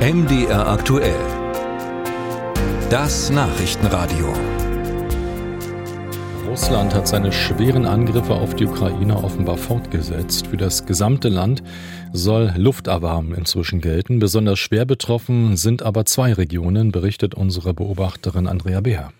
MDR 0.00 0.66
aktuell. 0.66 1.20
Das 2.88 3.28
Nachrichtenradio. 3.28 4.32
Russland 6.48 6.94
hat 6.94 7.06
seine 7.06 7.30
schweren 7.30 7.84
Angriffe 7.84 8.32
auf 8.32 8.54
die 8.54 8.64
Ukraine 8.64 9.22
offenbar 9.22 9.58
fortgesetzt. 9.58 10.46
Für 10.46 10.56
das 10.56 10.86
gesamte 10.86 11.28
Land 11.28 11.62
soll 12.14 12.50
Luftalarm 12.56 13.34
inzwischen 13.34 13.82
gelten. 13.82 14.20
Besonders 14.20 14.58
schwer 14.58 14.86
betroffen 14.86 15.58
sind 15.58 15.82
aber 15.82 16.06
zwei 16.06 16.32
Regionen, 16.32 16.92
berichtet 16.92 17.34
unsere 17.34 17.74
Beobachterin 17.74 18.46
Andrea 18.46 18.80
Beer. 18.80 19.12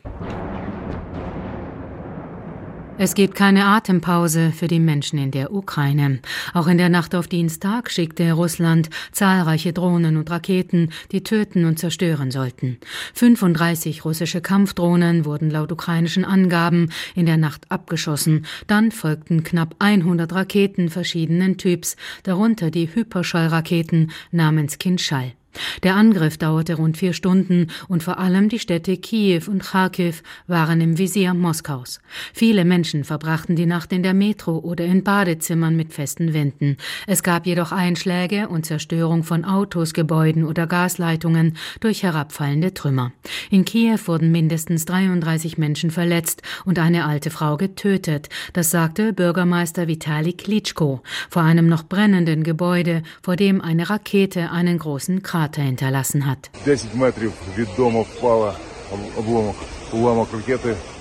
Es 2.99 3.15
gibt 3.15 3.35
keine 3.35 3.65
Atempause 3.65 4.53
für 4.53 4.67
die 4.67 4.79
Menschen 4.79 5.19
in 5.19 5.31
der 5.31 5.55
Ukraine. 5.55 6.21
Auch 6.53 6.67
in 6.67 6.77
der 6.77 6.91
Nacht 6.91 7.15
auf 7.15 7.29
Dienstag 7.29 7.91
schickte 7.91 8.33
Russland 8.33 8.91
zahlreiche 9.13 9.73
Drohnen 9.73 10.19
und 10.19 10.31
Raketen, 10.31 10.91
die 11.11 11.23
töten 11.23 11.65
und 11.65 11.79
zerstören 11.79 12.31
sollten. 12.31 12.79
35 13.15 14.05
russische 14.05 14.43
Kampfdrohnen 14.43 15.25
wurden 15.25 15.51
laut 15.51 15.73
ukrainischen 15.73 16.25
Angaben 16.25 16.91
in 17.15 17.25
der 17.25 17.39
Nacht 17.39 17.71
abgeschossen. 17.71 18.45
Dann 18.67 18.91
folgten 18.91 19.45
knapp 19.45 19.77
100 19.79 20.33
Raketen 20.33 20.91
verschiedenen 20.91 21.57
Typs, 21.57 21.97
darunter 22.25 22.71
die 22.71 22.95
Hyperschallraketen 22.95 24.11
namens 24.31 24.79
Kinschall. 24.79 25.33
Der 25.83 25.97
Angriff 25.97 26.39
dauerte 26.39 26.75
rund 26.75 26.97
vier 26.97 27.13
Stunden 27.13 27.69
und 27.89 28.03
vor 28.03 28.19
allem 28.19 28.49
die 28.49 28.59
Städte 28.59 28.97
Kiew 28.97 29.43
und 29.49 29.63
Kharkiv 29.63 30.23
waren 30.47 30.81
im 30.81 30.99
Visier 30.99 31.35
Moskaus. 31.35 32.01
Viele 32.33 32.65
Menschen 32.65 33.05
verbrachten 33.05 33.57
die 33.57 33.67
Nacht 33.67 33.93
in 33.93 34.03
der 34.03 34.15
Metro 34.15 34.59
oder 34.59 34.85
in 34.85 35.03
Badezimmern 35.03 35.77
mit 35.77 35.93
festen 35.93 36.33
Wänden. 36.33 36.77
Es 37.07 37.23
gab 37.23 37.47
jedoch 37.47 37.73
Einschläge 37.73 38.49
und 38.49 38.67
Zerstörung 38.67 39.25
von 39.25 39.45
Autos, 39.45 39.93
Gebäuden 39.93 40.45
oder 40.45 40.67
Gasleitungen 40.67 41.57
durch 41.81 42.03
herabfallende 42.03 42.75
Trümmer. 42.75 43.13
In 43.51 43.65
Kiew 43.65 43.99
wurden 44.07 44.31
mindestens 44.31 44.85
33 44.85 45.59
Menschen 45.59 45.91
verletzt 45.91 46.43
und 46.65 46.79
eine 46.79 47.07
alte 47.07 47.31
Frau 47.31 47.57
getötet. 47.57 48.29
Das 48.53 48.71
sagte 48.71 49.13
Bürgermeister 49.13 49.89
Vitali 49.89 50.33
Klitschko 50.33 51.03
vor 51.29 51.43
einem 51.43 51.69
noch 51.69 51.85
brennenden 51.85 52.45
Gebäude, 52.45 53.03
vor 53.23 53.37
dem 53.37 53.61
eine 53.61 53.91
Rakete 53.91 54.51
einen 54.51 54.79
großen 54.79 55.23
Krater 55.23 55.40
Krater 55.41 55.63
hinterlassen 55.63 56.27
hat. 56.27 56.51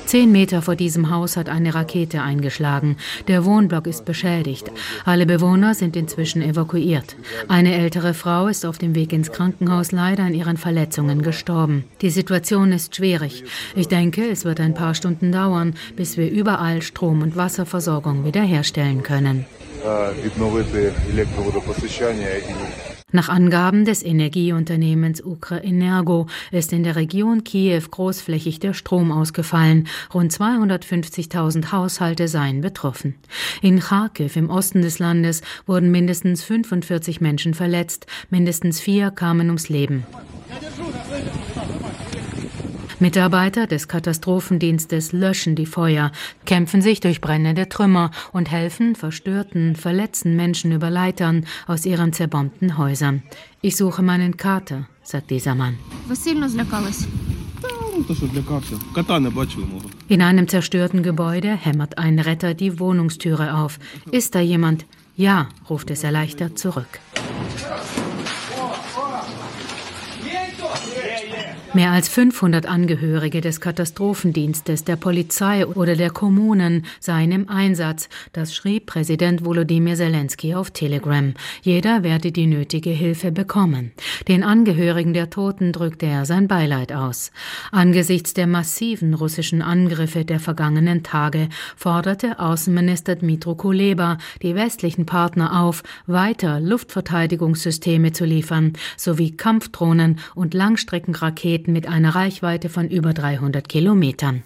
Zehn 0.05 0.31
Meter 0.31 0.61
vor 0.61 0.75
diesem 0.75 1.09
Haus 1.11 1.37
hat 1.37 1.49
eine 1.49 1.75
Rakete 1.75 2.21
eingeschlagen. 2.21 2.95
Der 3.27 3.43
Wohnblock 3.43 3.85
ist 3.85 4.05
beschädigt. 4.05 4.71
Alle 5.03 5.25
Bewohner 5.25 5.73
sind 5.73 5.97
inzwischen 5.97 6.41
evakuiert. 6.41 7.17
Eine 7.49 7.75
ältere 7.75 8.13
Frau 8.13 8.47
ist 8.47 8.65
auf 8.65 8.77
dem 8.77 8.95
Weg 8.95 9.11
ins 9.11 9.31
Krankenhaus 9.31 9.91
leider 9.91 10.23
an 10.23 10.33
ihren 10.33 10.57
Verletzungen 10.57 11.21
gestorben. 11.21 11.83
Die 12.01 12.09
Situation 12.09 12.71
ist 12.71 12.95
schwierig. 12.95 13.43
Ich 13.75 13.89
denke, 13.89 14.25
es 14.29 14.45
wird 14.45 14.61
ein 14.61 14.73
paar 14.73 14.95
Stunden 14.95 15.33
dauern, 15.33 15.75
bis 15.97 16.15
wir 16.15 16.31
überall 16.31 16.81
Strom- 16.81 17.21
und 17.21 17.35
Wasserversorgung 17.35 18.23
wiederherstellen 18.23 19.03
können. 19.03 19.45
Nach 23.11 23.29
Angaben 23.29 23.85
des 23.85 24.03
Energieunternehmens 24.03 25.23
Ukrenergo 25.23 26.27
ist 26.51 26.71
in 26.73 26.83
der 26.83 26.95
Region 26.95 27.43
Kiew 27.43 27.81
großflächig 27.89 28.59
der 28.59 28.73
Strom 28.73 29.11
ausgefallen. 29.11 29.87
Rund 30.13 30.31
250.000 30.31 31.71
Haushalte 31.71 32.27
seien 32.27 32.61
betroffen. 32.61 33.15
In 33.61 33.79
Kharkiv 33.79 34.35
im 34.35 34.49
Osten 34.49 34.83
des 34.83 34.99
Landes 34.99 35.41
wurden 35.65 35.89
mindestens 35.89 36.43
45 36.43 37.19
Menschen 37.19 37.55
verletzt, 37.55 38.05
mindestens 38.29 38.79
vier 38.79 39.09
kamen 39.09 39.47
ums 39.47 39.69
Leben. 39.69 40.05
Mitarbeiter 43.01 43.65
des 43.65 43.87
Katastrophendienstes 43.87 45.13
löschen 45.13 45.55
die 45.55 45.65
Feuer, 45.65 46.11
kämpfen 46.45 46.81
sich 46.81 46.99
durch 46.99 47.21
brennende 47.21 47.69
Trümmer 47.69 48.11
und 48.33 48.51
helfen 48.51 48.93
verstörten, 48.93 49.77
verletzten 49.77 50.35
Menschen 50.35 50.73
über 50.73 50.89
Leitern 50.89 51.45
aus 51.65 51.85
ihren 51.85 52.11
zerbombten 52.11 52.77
Häusern. 52.77 53.23
Ich 53.61 53.77
suche 53.77 54.01
meinen 54.01 54.35
Kater, 54.35 54.87
sagt 55.01 55.31
dieser 55.31 55.55
Mann. 55.55 55.77
In 60.09 60.21
einem 60.21 60.47
zerstörten 60.47 61.03
Gebäude 61.03 61.55
hämmert 61.55 61.97
ein 61.97 62.19
Retter 62.19 62.53
die 62.53 62.79
Wohnungstüre 62.79 63.55
auf. 63.55 63.79
Ist 64.11 64.35
da 64.35 64.41
jemand? 64.41 64.85
Ja, 65.15 65.47
ruft 65.69 65.89
es 65.91 66.03
erleichtert 66.03 66.59
zurück. 66.59 66.99
Mehr 71.75 71.91
als 71.91 72.09
500 72.09 72.65
Angehörige 72.65 73.41
des 73.41 73.61
Katastrophendienstes, 73.61 74.85
der 74.85 74.95
Polizei 74.95 75.67
oder 75.67 75.95
der 75.95 76.09
Kommunen 76.09 76.83
seien 76.99 77.31
im 77.31 77.47
Einsatz. 77.47 78.09
Das 78.33 78.55
schrieb 78.55 78.87
Präsident 78.87 79.45
Volodymyr 79.45 79.95
Zelensky 79.95 80.55
auf 80.55 80.71
Telegram. 80.71 81.35
Jeder 81.61 82.01
werde 82.01 82.31
die 82.31 82.47
nötige 82.47 82.89
Hilfe 82.89 83.31
bekommen. 83.31 83.91
Den 84.27 84.43
Angehörigen 84.43 85.13
der 85.13 85.29
Toten 85.29 85.71
drückte 85.71 86.07
er 86.07 86.25
sein 86.25 86.47
Beileid 86.47 86.91
aus. 86.91 87.31
Angesichts 87.71 88.33
der 88.33 88.47
massiven 88.47 89.13
russischen 89.13 89.61
Angriffe 89.61 90.25
der 90.25 90.39
vergangenen 90.39 91.03
Tage 91.03 91.49
forderte 91.75 92.39
Außenminister 92.39 93.15
Dmitro 93.15 93.53
Kuleba 93.53 94.17
die 94.41 94.55
westlichen 94.55 95.05
Partner 95.05 95.61
auf, 95.61 95.83
weiter 96.07 96.59
Luftverteidigungssysteme 96.59 98.11
zu 98.11 98.25
liefern, 98.25 98.73
sowie 98.97 99.37
Kampfdrohnen 99.37 100.17
und 100.33 100.55
Langstreckenraketen 100.55 101.58
mit 101.67 101.87
einer 101.87 102.15
Reichweite 102.15 102.69
von 102.69 102.89
über 102.89 103.13
300 103.13 103.67
Kilometern. 103.67 104.43